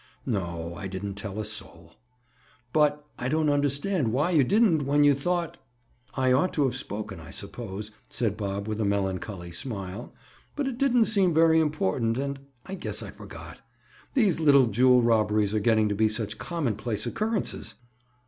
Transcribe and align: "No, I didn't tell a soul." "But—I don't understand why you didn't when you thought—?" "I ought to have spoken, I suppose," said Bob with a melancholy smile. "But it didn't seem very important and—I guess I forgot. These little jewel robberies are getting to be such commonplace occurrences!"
"No, 0.25 0.73
I 0.73 0.87
didn't 0.87 1.13
tell 1.13 1.39
a 1.39 1.45
soul." 1.45 1.93
"But—I 2.73 3.27
don't 3.29 3.51
understand 3.51 4.11
why 4.11 4.31
you 4.31 4.43
didn't 4.43 4.81
when 4.87 5.03
you 5.03 5.13
thought—?" 5.13 5.59
"I 6.15 6.31
ought 6.31 6.53
to 6.53 6.63
have 6.65 6.75
spoken, 6.75 7.19
I 7.19 7.29
suppose," 7.29 7.91
said 8.09 8.35
Bob 8.35 8.67
with 8.67 8.81
a 8.81 8.83
melancholy 8.83 9.51
smile. 9.51 10.11
"But 10.55 10.65
it 10.67 10.79
didn't 10.79 11.05
seem 11.05 11.35
very 11.35 11.59
important 11.59 12.17
and—I 12.17 12.73
guess 12.73 13.03
I 13.03 13.11
forgot. 13.11 13.61
These 14.15 14.39
little 14.39 14.65
jewel 14.65 15.03
robberies 15.03 15.53
are 15.53 15.59
getting 15.59 15.87
to 15.89 15.93
be 15.95 16.09
such 16.09 16.39
commonplace 16.39 17.05
occurrences!" 17.05 17.75